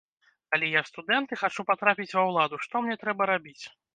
Калі 0.53 0.69
я 0.75 0.81
студэнт 0.89 1.35
і 1.35 1.39
хачу 1.41 1.67
патрапіць 1.69 2.09
ва 2.17 2.23
ўладу, 2.31 2.61
што 2.65 2.75
мне 2.87 2.95
трэба 3.07 3.31
рабіць? 3.35 3.59